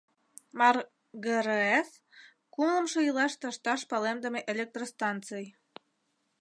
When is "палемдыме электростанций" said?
3.89-5.45